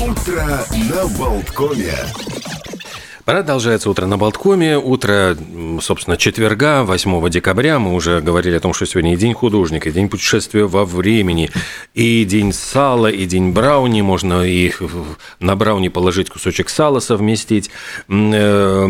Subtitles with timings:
[0.00, 1.94] Утро на Болткоме.
[3.24, 4.76] Продолжается утро на Болткоме.
[4.76, 5.36] Утро,
[5.80, 7.78] собственно, четверга, 8 декабря.
[7.78, 11.50] Мы уже говорили о том, что сегодня и день художника, и день путешествия во времени,
[11.94, 14.00] и день сала, и день брауни.
[14.00, 14.72] Можно и
[15.38, 17.70] на брауни положить кусочек сала, совместить
[18.08, 18.86] э,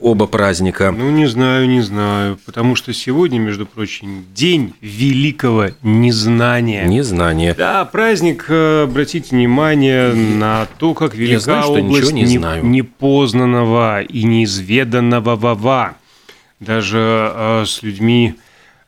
[0.00, 0.94] оба праздника.
[0.96, 2.38] Ну, не знаю, не знаю.
[2.44, 6.84] Потому что сегодня, между прочим, день великого незнания.
[6.84, 7.54] Незнание.
[7.54, 12.64] Да, праздник, э, обратите внимание на то, как велика знаю, что область ничего не знаю.
[12.64, 15.96] непознанного и неизведанного вова.
[16.60, 18.34] Даже э, с людьми,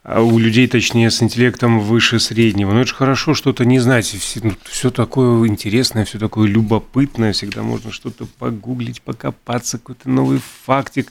[0.09, 2.73] у людей, точнее, с интеллектом выше среднего.
[2.73, 4.07] Но это же хорошо что-то не знать.
[4.07, 7.33] Все, ну, все такое интересное, все такое любопытное.
[7.33, 11.11] Всегда можно что-то погуглить, покопаться, какой-то новый фактик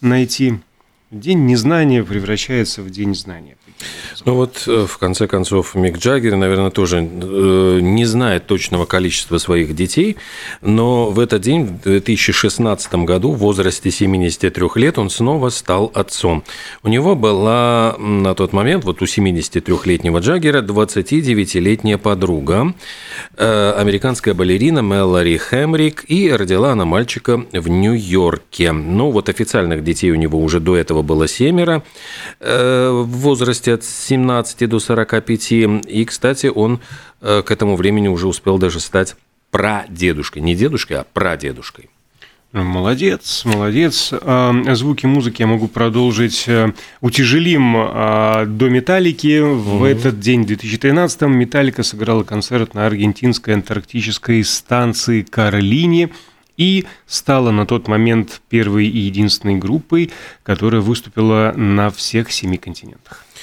[0.00, 0.60] найти.
[1.10, 3.56] День незнания превращается в день знания.
[4.24, 9.38] Ну вот, э, в конце концов, Мик Джаггер, наверное, тоже э, не знает точного количества
[9.38, 10.16] своих детей,
[10.62, 16.44] но в этот день, в 2016 году, в возрасте 73 лет, он снова стал отцом.
[16.82, 22.74] У него была на тот момент, вот у 73-летнего Джаггера, 29-летняя подруга,
[23.36, 28.72] э, американская балерина Мэлори Хемрик, и родила она мальчика в Нью-Йорке.
[28.72, 31.82] Ну вот официальных детей у него уже до этого было семеро
[32.40, 35.52] в возрасте от 17 до 45.
[35.52, 36.80] И, кстати, он
[37.20, 39.16] э, к этому времени уже успел даже стать
[39.50, 40.42] прадедушкой.
[40.42, 41.90] Не дедушкой, а прадедушкой.
[42.52, 44.12] Молодец, молодец.
[44.12, 46.44] А, Звуки музыки я могу продолжить.
[46.46, 49.40] Э, Утяжелим а, до Металлики.
[49.40, 56.10] В этот день, в 2013-м, Металлика сыграла концерт на аргентинской антарктической станции Карлини
[56.56, 60.10] и стала на тот момент первой и единственной группой,
[60.42, 63.25] которая выступила на всех семи континентах.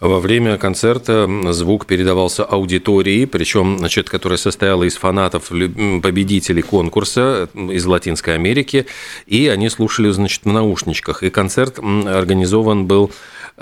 [0.00, 7.84] Во время концерта звук передавался аудитории, причем, значит, которая состояла из фанатов победителей конкурса из
[7.84, 8.86] Латинской Америки,
[9.26, 11.22] и они слушали, значит, в наушничках.
[11.22, 13.10] И концерт организован был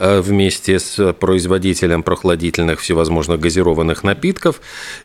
[0.00, 4.60] Э, вместе с производителем прохладительных всевозможных газированных напитков.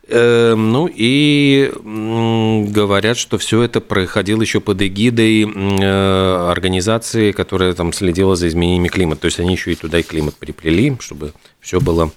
[0.07, 7.91] Э, ну и говорят, что все это происходило еще под эгидой э, организации, которая там
[7.91, 9.21] следила за изменениями климата.
[9.21, 11.22] То есть они еще и туда и климат приплели, чтобы
[11.59, 12.11] все было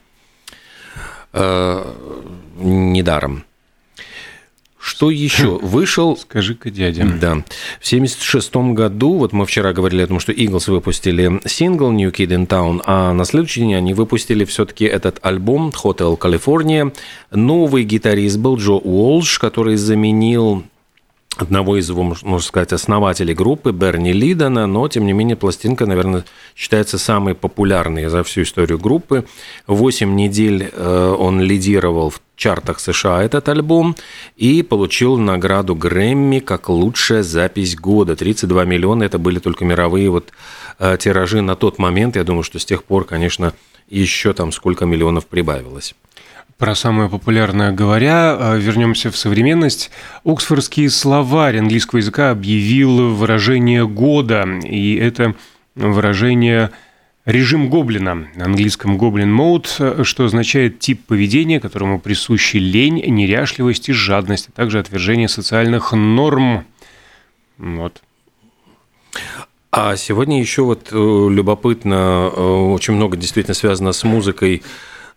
[2.58, 3.44] недаром.
[4.86, 5.58] Что еще?
[5.62, 6.16] Вышел...
[6.16, 7.02] Скажи-ка, дядя.
[7.04, 7.42] Да.
[7.80, 12.28] В 1976 году, вот мы вчера говорили о том, что Eagles выпустили сингл New Kid
[12.28, 16.94] in Town, а на следующий день они выпустили все-таки этот альбом Hotel California.
[17.32, 20.62] Новый гитарист был Джо Уолш, который заменил
[21.36, 26.24] одного из его, можно сказать, основателей группы, Берни Лидона, но, тем не менее, пластинка, наверное,
[26.54, 29.24] считается самой популярной за всю историю группы.
[29.66, 33.96] Восемь недель э, он лидировал в чартах США этот альбом
[34.36, 38.16] и получил награду Грэмми как лучшая запись года.
[38.16, 40.32] 32 миллиона, это были только мировые вот
[40.78, 42.16] э, тиражи на тот момент.
[42.16, 43.52] Я думаю, что с тех пор, конечно,
[43.88, 45.94] еще там сколько миллионов прибавилось.
[46.58, 49.90] Про самое популярное говоря, э, вернемся в современность.
[50.24, 55.34] Оксфордский словарь английского языка объявил выражение года, и это
[55.74, 56.70] выражение
[57.26, 59.66] режим гоблина, на английском гоблин мод,
[60.02, 66.64] что означает тип поведения, которому присущи лень, неряшливость и жадность, а также отвержение социальных норм.
[67.58, 68.00] Вот.
[69.70, 74.62] А сегодня еще вот э, любопытно, э, очень много действительно связано с музыкой,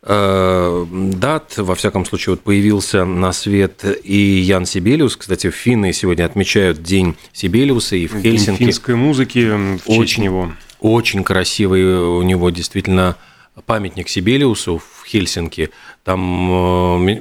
[0.02, 1.58] дат.
[1.58, 5.18] Во всяком случае, вот появился на свет и Ян Сибелиус.
[5.18, 8.59] Кстати, финны сегодня отмечают День Сибелиуса и в Хельсинки.
[8.59, 10.52] День финской музыки в честь очень, него.
[10.80, 13.18] Очень красивый у него действительно
[13.66, 15.72] памятник Сибелиусу в Хельсинки,
[16.04, 17.20] там э,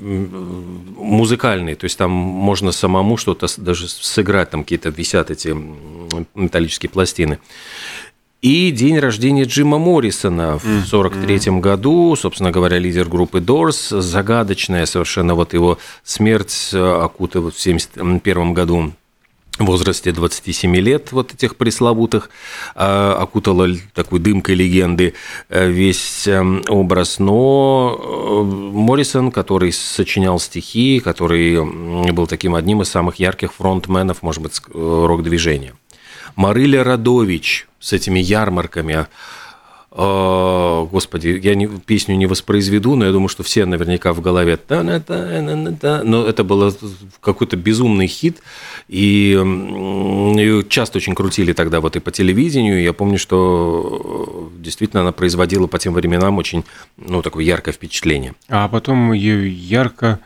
[0.96, 5.56] музыкальный, то есть там можно самому что-то даже сыграть, там какие-то висят эти
[6.34, 7.38] металлические пластины.
[8.40, 15.34] И день рождения Джима Моррисона в 1943 году, собственно говоря, лидер группы Doors, загадочная совершенно
[15.34, 18.92] вот его смерть э, окутала в 1971 году
[19.58, 22.30] в возрасте 27 лет, вот этих пресловутых,
[22.76, 25.14] э, окутала такой дымкой легенды
[25.48, 26.28] э, весь
[26.68, 27.18] образ.
[27.18, 34.62] Но Моррисон, который сочинял стихи, который был таким одним из самых ярких фронтменов, может быть,
[34.72, 35.74] рок-движения.
[36.38, 39.08] Марыля Радович с этими ярмарками.
[39.90, 44.56] А, господи, я не, песню не воспроизведу, но я думаю, что все наверняка в голове.
[44.68, 46.72] Но это был
[47.20, 48.38] какой-то безумный хит,
[48.86, 49.34] и,
[50.68, 52.84] часто очень крутили тогда вот и по телевидению.
[52.84, 56.64] Я помню, что действительно она производила по тем временам очень,
[56.96, 58.36] ну, такое яркое впечатление.
[58.48, 60.20] А потом ее ярко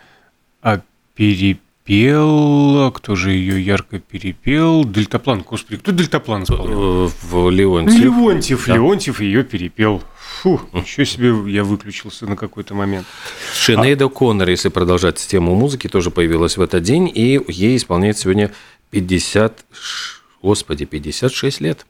[1.14, 2.90] пере перепел.
[2.92, 4.84] Кто же ее ярко перепел?
[4.84, 5.42] Дельтаплан.
[5.42, 7.06] Господи, кто дельтаплан исполнял?
[7.06, 8.00] Э, В Леонтьев.
[8.00, 8.66] Леонтьев.
[8.66, 8.74] Да.
[8.74, 10.02] Леонтьев ее перепел.
[10.42, 13.06] Фу, еще себе я выключился на какой-то момент.
[13.54, 18.50] Шинейд О'Коннор, если продолжать тему музыки, тоже появилась в этот день, и ей исполняется сегодня
[18.90, 21.86] 50, ш- господи, 56 лет.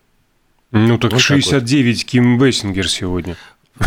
[0.71, 3.37] Ну так Вот так 69 Ким Бейсингер сегодня.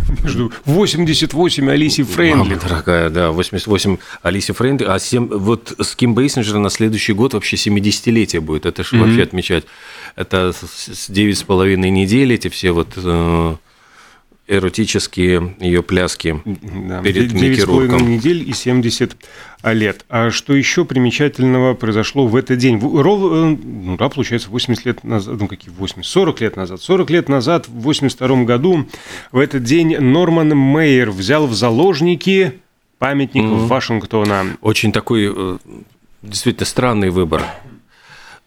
[0.24, 2.50] Между 88 Алисе Фрейндлих.
[2.56, 7.34] Мама дорогая, да, 88 Алисе Фрейндлих, а сем- вот с Ким Бейсингер на следующий год
[7.34, 9.66] вообще 70-летие будет, это же вообще отмечать.
[10.16, 13.56] Это с 9,5 недель эти все вот э,
[14.48, 16.42] эротические ее пляски.
[16.46, 18.08] Да, перед Микки Рурком.
[18.10, 19.16] недель и 70
[19.64, 20.06] лет.
[20.10, 22.78] А что еще примечательного произошло в этот день?
[22.80, 26.82] Ров- э, ну да, получается, 80 лет назад, ну какие 80, 40 лет назад.
[26.82, 28.86] 40 лет назад, в 82 году,
[29.32, 32.54] в этот день Норман Мейер взял в заложники
[33.00, 34.46] памятник Вашингтона.
[34.62, 35.58] Очень такой э,
[36.22, 37.44] действительно странный выбор.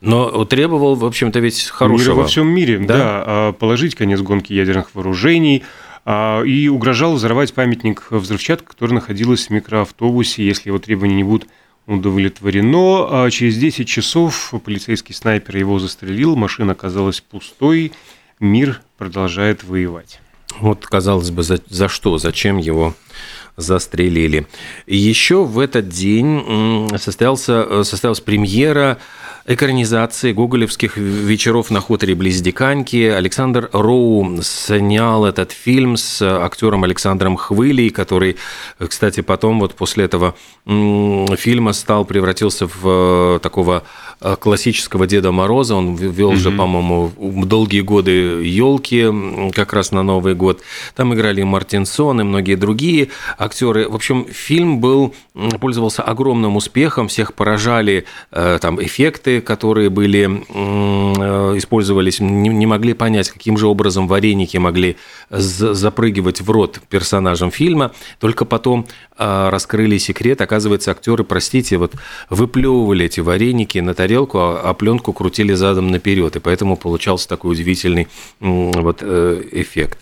[0.01, 2.15] Но требовал, в общем-то, ведь Мира хорошего.
[2.21, 3.25] во всем мире, да, Да.
[3.27, 5.65] а, положить конец гонке ядерных вооружений
[6.47, 11.49] и угрожал взорвать памятник взрывчатки, которая находилась в микроавтобусе, если его требования не будут
[11.87, 13.25] удовлетворено.
[13.25, 17.93] А Через 10 часов полицейский снайпер его застрелил, машина оказалась пустой,
[18.41, 20.21] мир продолжает воевать.
[20.61, 22.95] Вот, казалось бы, за, за что, зачем его
[23.59, 24.47] застрелили.
[24.87, 28.99] Еще в этот день состоялся, э, состоялась премьера
[29.49, 33.05] экранизации гоголевских вечеров на хуторе близ Диканьки.
[33.05, 38.37] Александр Роу снял этот фильм с актером Александром Хвылей, который,
[38.79, 40.35] э, кстати, потом вот после этого
[40.67, 44.08] фильма стал, превратился в э, такого э,
[44.41, 45.75] классического Деда Мороза.
[45.75, 47.13] Он вел же, по-моему,
[47.45, 49.07] долгие годы елки
[49.53, 50.61] как раз на Новый год.
[50.95, 53.89] Там играли и Мартинсон, и многие другие актеры.
[53.89, 55.15] В общем, фильм был,
[55.61, 62.95] пользовался огромным успехом, всех поражали э, там эффекты, которые были, э, использовались, не, не могли
[62.95, 64.97] понять, каким же образом вареники могли
[65.31, 67.93] за- запрыгивать в рот персонажам фильма.
[68.21, 68.87] Только потом
[69.17, 70.41] э, раскрыли секрет.
[70.41, 71.93] Оказывается, актеры, простите, вот
[72.31, 77.53] выплевывали эти вареники на тарелку, а, а пленку крутили задом наперед, и поэтому получался такой
[77.53, 78.09] удивительный
[78.41, 79.99] вот э, эффект.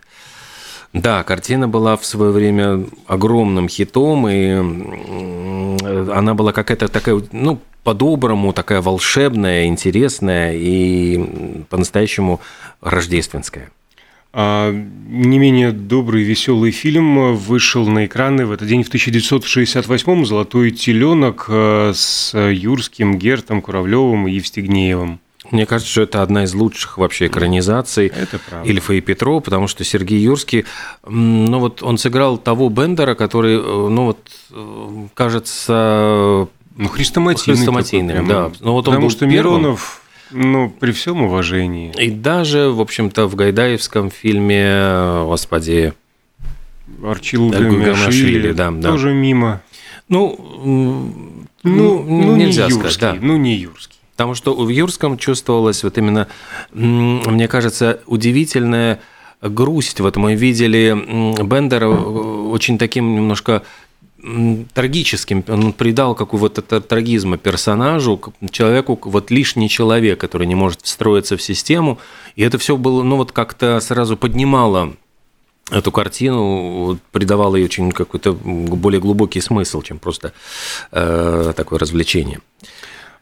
[0.92, 4.52] Да, картина была в свое время огромным хитом, и
[6.10, 12.40] она была какая-то такая, ну, по-доброму, такая волшебная, интересная и по-настоящему
[12.80, 13.70] рождественская.
[14.32, 20.70] А, не менее добрый веселый фильм вышел на экраны в этот день в 1968-м «Золотой
[20.72, 25.20] теленок» э, с Юрским, Гертом, Куравлевым и Евстигнеевым.
[25.50, 28.68] Мне кажется, что это одна из лучших вообще экранизаций Это правда.
[28.68, 30.64] Ильфа и Петро, потому что Сергей Юрский,
[31.06, 34.18] ну вот он сыграл того Бендера, который, э, ну вот,
[34.50, 37.56] э, кажется, Ну, хрестоматийный.
[37.56, 38.52] Хрестоматийный, такой да.
[38.60, 39.60] Но вот он Потому был что первым.
[39.60, 45.94] Миронов, ну, при всем уважении, и даже, в общем-то, в Гайдаевском фильме, э, господи,
[47.02, 48.90] Арчил Гамашвили да, да.
[48.90, 49.62] тоже мимо.
[50.08, 53.16] ну, м, Ну, ну нельзя не сказать, Юрский, да.
[53.20, 53.96] ну, не Юрский.
[54.16, 56.28] Потому что в Юрском чувствовалась вот именно,
[56.72, 59.00] мне кажется, удивительная
[59.42, 60.00] грусть.
[60.00, 60.96] Вот мы видели
[61.44, 63.62] Бендера э, очень таким немножко
[64.74, 68.20] трагическим, он придал какого-то тр- трагизма персонажу,
[68.50, 71.98] человеку, вот лишний человек, который не может встроиться в систему,
[72.34, 74.94] и это все было, ну вот как-то сразу поднимало
[75.70, 80.32] эту картину, придавало ей очень какой-то более глубокий смысл, чем просто
[80.92, 82.40] э, такое развлечение.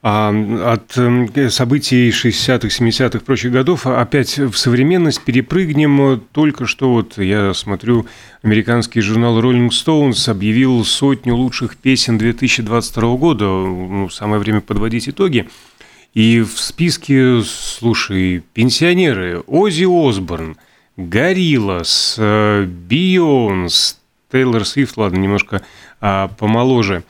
[0.06, 0.28] А
[0.74, 6.20] от эм, событий 60-х, 70-х, прочих годов опять в современность перепрыгнем.
[6.32, 8.04] Только что вот я смотрю,
[8.42, 13.44] американский журнал Rolling Stones объявил сотню лучших песен 2022 года.
[13.46, 15.48] Ну, самое время подводить итоги.
[16.12, 20.58] И в списке, слушай, пенсионеры, Оззи Осборн,
[20.98, 23.98] Гориллас, Бионс,
[24.30, 25.62] Тейлор Свифт, ладно, немножко
[26.02, 27.04] а, помоложе.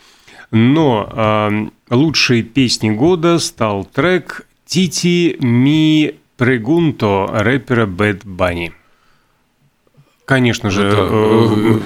[0.57, 1.51] Но а,
[1.91, 8.71] лучшей песней года стал трек «Тити ми прегунто» рэпера Bad Bunny.
[10.25, 11.81] Конечно же, Это, э,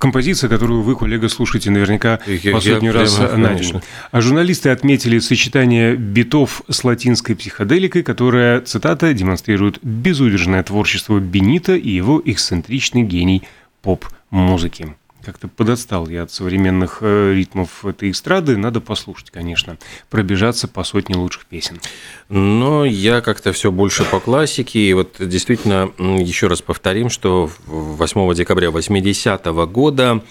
[0.00, 3.80] композиция, которую вы, коллега, слушаете наверняка Я- по сотню я раз прямо, на день.
[4.10, 11.90] А журналисты отметили сочетание битов с латинской психоделикой, которая, цитата, демонстрирует безудержное творчество Бенита и
[11.90, 13.44] его эксцентричный гений
[13.82, 14.96] поп-музыки.
[15.24, 18.56] Как-то подотстал я от современных э, ритмов этой эстрады.
[18.56, 19.76] Надо послушать, конечно.
[20.08, 21.80] Пробежаться по сотне лучших песен.
[22.28, 24.80] Но я как-то все больше по классике.
[24.80, 30.22] И вот действительно, еще раз повторим, что 8 декабря 80 года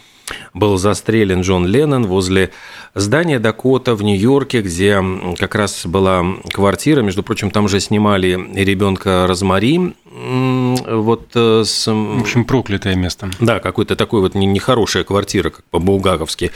[0.53, 2.51] был застрелен Джон Леннон возле
[2.95, 5.03] здания Дакота в Нью-Йорке, где
[5.38, 7.01] как раз была квартира.
[7.01, 9.93] Между прочим, там же снимали ребенка Розмари.
[10.05, 11.88] Вот э, с...
[11.91, 13.29] В общем, проклятое место.
[13.39, 16.51] Да, какой-то такой вот нехорошая квартира, как по-булгаковски.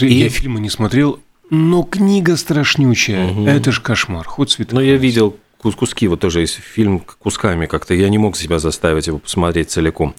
[0.00, 0.14] И...
[0.14, 1.18] Я фильмы не смотрел,
[1.50, 3.28] но книга страшнючая.
[3.28, 3.46] Угу.
[3.46, 4.26] Это же кошмар.
[4.26, 4.74] Хоть цветы.
[4.74, 5.36] Ну, я видел
[5.70, 10.14] куски, вот тоже есть фильм кусками как-то, я не мог себя заставить его посмотреть целиком.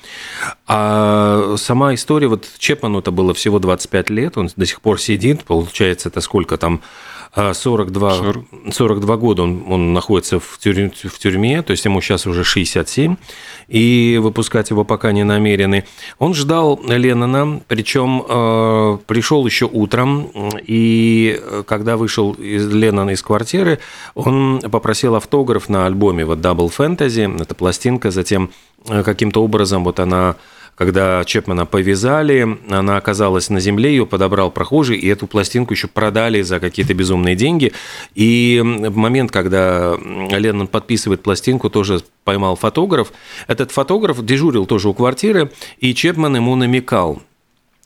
[0.68, 5.44] А сама история, вот Чепману это было всего 25 лет, он до сих пор сидит,
[5.44, 6.82] получается, это сколько там,
[7.36, 8.46] 42, 40.
[8.72, 13.16] 42 года он, он находится в, тюрь, в тюрьме, то есть ему сейчас уже 67,
[13.68, 15.86] и выпускать его пока не намерены.
[16.20, 20.30] Он ждал Леннона, причем э, пришел еще утром,
[20.68, 23.80] и когда вышел из Леннона из квартиры,
[24.14, 28.52] он попросил автограф на альбоме вот Double Fantasy, это пластинка, затем
[28.88, 30.36] э, каким-то образом вот она
[30.76, 36.42] когда Чепмана повязали, она оказалась на земле, ее подобрал прохожий, и эту пластинку еще продали
[36.42, 37.74] за какие-то безумные деньги.
[38.16, 43.14] И в момент, когда Леннон подписывает пластинку, тоже поймал фотограф.
[43.48, 47.22] Этот фотограф дежурил тоже у квартиры, и Чепман ему намекал–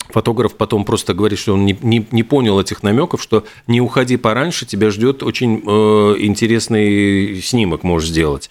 [0.10, 4.18] Фотограф потом просто говорит, что он не, не, не понял этих намеков, что не уходи
[4.18, 8.50] пораньше, тебя ждет очень э, интересный снимок, можешь сделать.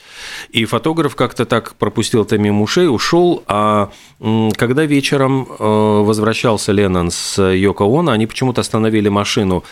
[0.50, 6.72] И фотограф как-то так пропустил это мимо ушей, ушел, а э, когда вечером э, возвращался
[6.72, 9.64] Леннон с Йоко Оно, они почему-то остановили машину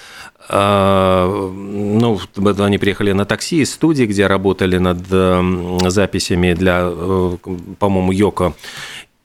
[0.49, 2.21] э, ну,
[2.59, 7.37] они приехали на такси из студии, где работали над э, записями для, э,
[7.79, 8.55] по-моему, Йоко.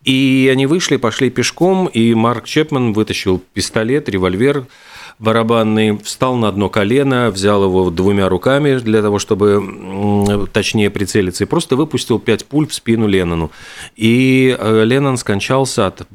[0.09, 4.65] И они вышли, пошли пешком, и Марк Чепман вытащил пистолет, револьвер
[5.19, 11.47] барабанный, встал на одно колено, взял его двумя руками для того, чтобы точнее прицелиться, и
[11.47, 13.51] просто выпустил пять пуль в спину Леннону.
[13.97, 16.07] И э, Леннон скончался от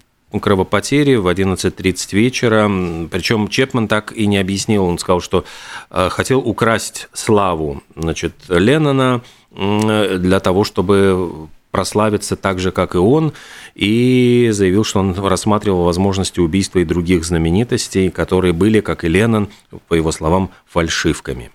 [0.42, 2.68] кровопотери в 11.30 вечера.
[3.12, 4.86] Причем Чепман так и не объяснил.
[4.86, 5.44] Он сказал, что
[5.92, 9.22] э, хотел украсть славу значит, Леннона
[9.52, 13.32] для того, чтобы прославиться так же, как и он,
[13.74, 19.48] и заявил, что он рассматривал возможности убийства и других знаменитостей, которые были, как и Леннон,
[19.88, 21.50] по его словам, фальшивками.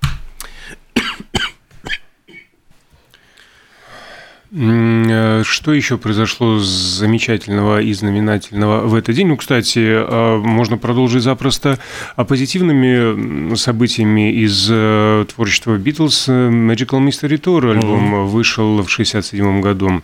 [4.51, 9.27] Что еще произошло замечательного и знаменательного в этот день?
[9.27, 11.77] Ну, кстати, э, можно продолжить запросто
[12.15, 16.29] позитивными событиями из э, творчества Битлз.
[16.29, 18.25] Magical Mystery Tour альбом mm-hmm.
[18.25, 20.01] вышел в 1967 году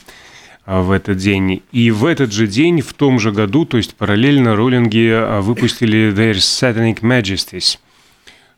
[0.68, 1.64] в этот день.
[1.72, 6.34] И в этот же день, в том же году, то есть параллельно, роллинги выпустили Their
[6.34, 7.80] Satanic Majesties.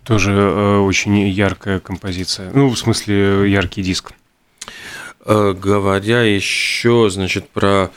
[0.03, 2.51] Тоже очень яркая композиция.
[2.53, 4.13] Ну, в смысле, яркий диск.
[5.27, 7.91] Э, говоря еще, значит, про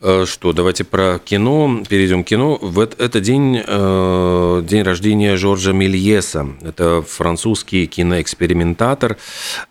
[0.00, 0.54] э, что?
[0.54, 1.82] Давайте про кино.
[1.86, 2.58] Перейдем к кино.
[2.60, 6.46] В это день, э, день рождения Жоржа Мельеса.
[6.62, 9.18] Это французский киноэкспериментатор,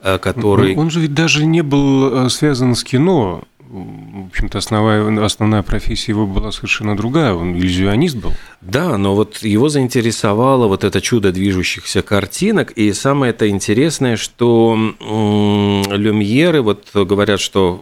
[0.02, 0.76] который...
[0.76, 6.26] Он же ведь даже не был связан с кино в общем-то, основная, основная профессия его
[6.26, 8.34] была совершенно другая, он иллюзионист был.
[8.62, 14.76] Да, но вот его заинтересовало вот это чудо движущихся картинок, и самое это интересное, что
[15.00, 17.82] люмьеры вот говорят, что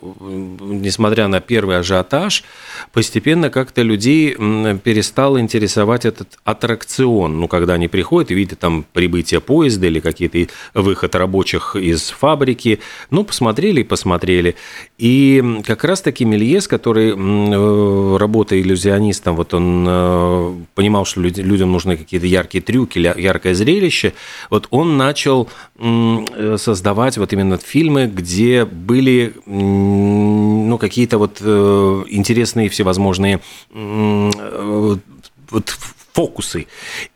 [0.59, 2.43] несмотря на первый ажиотаж,
[2.91, 9.39] постепенно как-то людей перестал интересовать этот аттракцион, ну, когда они приходят и видят там прибытие
[9.39, 12.79] поезда или какие-то выход рабочих из фабрики,
[13.09, 14.55] ну, посмотрели и посмотрели.
[14.97, 21.97] И как раз-таки Мельес, который, э, работая иллюзионистом, вот он э, понимал, что людям нужны
[21.97, 24.13] какие-то яркие трюки, яркое зрелище,
[24.49, 33.39] вот он начал э, создавать вот именно фильмы, где были ну, какие-то вот интересные всевозможные
[35.49, 35.77] вот
[36.17, 36.65] фокусы.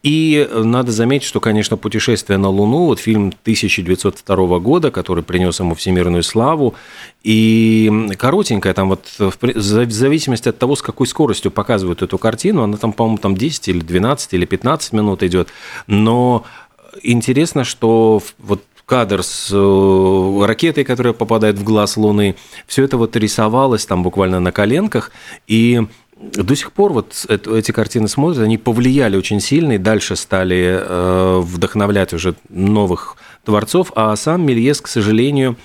[0.03, 5.73] И надо заметить, что, конечно, «Путешествие на Луну», вот фильм 1902 года, который принес ему
[5.73, 6.75] всемирную славу,
[7.23, 12.77] и коротенькая, там вот в зависимости от того, с какой скоростью показывают эту картину, она
[12.77, 15.47] там, по-моему, там 10 или 12 или 15 минут идет,
[15.87, 16.45] но
[17.01, 22.35] интересно, что вот кадр с э, ракетой, которая попадает в глаз Луны,
[22.67, 25.11] все это вот рисовалось там буквально на коленках,
[25.47, 25.87] и
[26.21, 31.39] до сих пор вот эти картины смотрят, они повлияли очень сильно и дальше стали э,
[31.41, 35.57] вдохновлять уже новых творцов, а сам Мельес, к сожалению,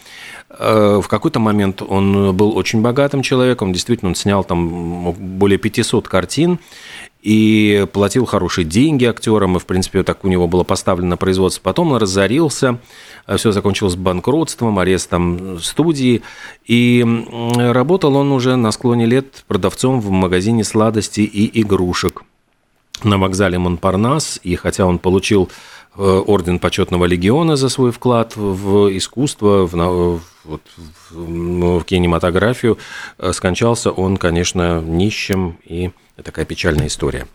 [0.49, 6.09] э, в какой-то момент он был очень богатым человеком, действительно, он снял там более 500
[6.09, 6.59] картин,
[7.27, 11.61] и платил хорошие деньги актерам, и, в принципе, так у него было поставлено производство.
[11.61, 12.79] Потом он разорился,
[13.37, 16.23] все закончилось банкротством, арестом студии,
[16.67, 17.05] и
[17.57, 22.23] работал он уже на склоне лет продавцом в магазине сладостей и игрушек.
[23.03, 28.97] на вокзале Монпарнас, и хотя он получил э, орден почетного легиона за свой вклад в
[28.97, 30.63] искусство, в, вот,
[31.11, 32.79] в, в кинематографию,
[33.19, 35.91] э, скончался он, конечно, нищим, и
[36.23, 37.27] такая печальная история.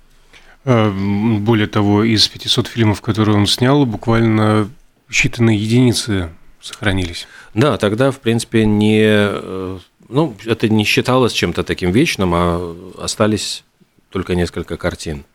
[0.65, 4.69] А, более того, из 500 фильмов, которые он снял, буквально
[5.09, 6.29] считанные единицы
[6.61, 7.27] сохранились.
[7.53, 13.63] Да, тогда, в принципе, не, э, ну, это не считалось чем-то таким вечным, а остались
[14.09, 15.25] только несколько картин.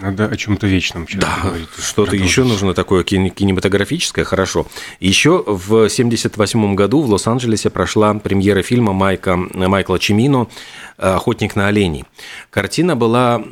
[0.00, 1.68] Надо о чем-то вечном сейчас да, говорить.
[1.78, 4.66] Что-то еще нужно такое кинематографическое, хорошо.
[5.00, 10.48] Еще в 1978 году в Лос-Анджелесе прошла премьера фильма Майка, Майкла Чимино
[10.96, 12.04] «Охотник на оленей».
[12.50, 13.42] Картина была,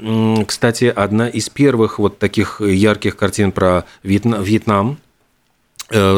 [0.47, 5.12] кстати, одна из первых вот таких ярких картин про Вьетнам, Э,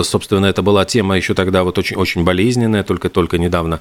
[0.03, 3.81] собственно, это была тема еще тогда вот очень, очень болезненная, только-только недавно,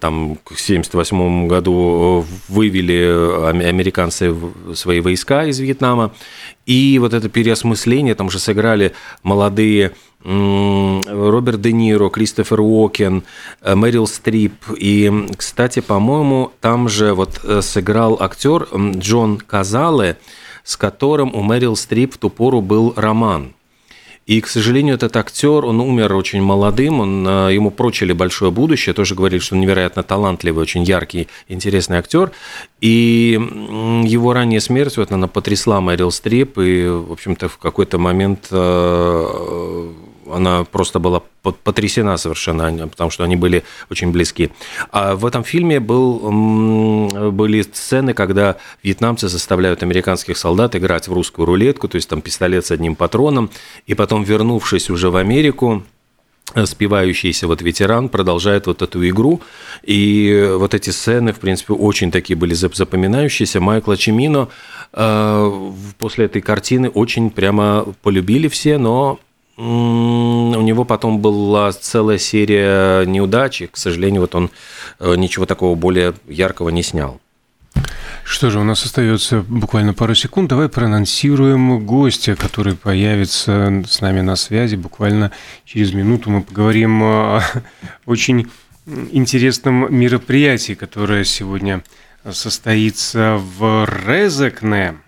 [0.00, 4.34] там, в 1978 году вывели американцы
[4.74, 6.12] свои войска из Вьетнама,
[6.66, 8.92] и вот это переосмысление, там же сыграли
[9.22, 9.92] молодые
[10.24, 13.22] Роберт Де Ниро, Кристофер Уокен,
[13.62, 14.54] э, Мэрил Стрип.
[14.76, 20.18] И, кстати, по-моему, там же вот э, сыграл актер Джон Казале,
[20.64, 23.54] с которым у Мэрил Стрип в ту пору был роман–
[24.28, 28.92] и, к сожалению, этот актер, он умер очень молодым, он, э, ему прочили большое будущее,
[28.92, 32.30] тоже говорили, что он невероятно талантливый, очень яркий, интересный актер.
[32.82, 33.40] И
[34.04, 39.92] его ранняя смерть, вот она потрясла Мэрил Стрип, и, в общем-то, в какой-то момент э,
[40.32, 44.50] она просто была потрясена совершенно, потому что они были очень близки.
[44.90, 51.46] А в этом фильме был, были сцены, когда вьетнамцы заставляют американских солдат играть в русскую
[51.46, 53.50] рулетку, то есть там пистолет с одним патроном,
[53.86, 55.84] и потом, вернувшись уже в Америку,
[56.64, 59.40] спивающийся вот ветеран продолжает вот эту игру.
[59.82, 63.60] И вот эти сцены, в принципе, очень такие были запоминающиеся.
[63.60, 64.48] Майкла Чимино
[64.92, 69.20] э, после этой картины очень прямо полюбили все, но
[69.58, 74.50] у него потом была целая серия неудач, и, к сожалению, вот он
[75.00, 77.20] э, ничего такого более яркого не снял.
[78.22, 80.50] Что же, у нас остается буквально пару секунд.
[80.50, 84.76] Давай проанонсируем гостя, который появится с нами на связи.
[84.76, 85.32] Буквально
[85.64, 87.42] через минуту мы поговорим о
[88.06, 88.48] очень
[88.86, 91.82] интересном мероприятии, которое сегодня
[92.30, 94.98] состоится в Резекне.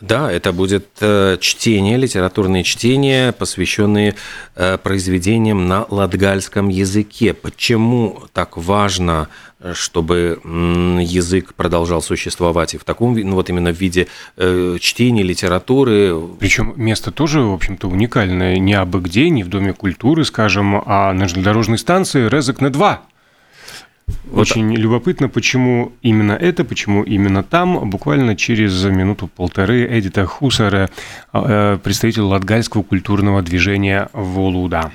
[0.00, 4.14] Да, это будет э, чтение, литературные чтения, посвященные
[4.54, 7.34] э, произведениям на латгальском языке.
[7.34, 13.80] Почему так важно, э, чтобы язык продолжал существовать и в таком, ну вот именно в
[13.80, 16.14] виде чтения, литературы?
[16.38, 18.58] Причем место тоже, в общем-то, уникальное.
[18.58, 23.02] Не абы где, не в Доме культуры, скажем, а на железнодорожной станции Резекне 2.
[24.26, 24.42] Вот.
[24.42, 27.90] Очень любопытно, почему именно это, почему именно там.
[27.90, 30.90] Буквально через минуту-полторы Эдита Хусара,
[31.32, 34.92] э, представитель латгальского культурного движения «Волуда».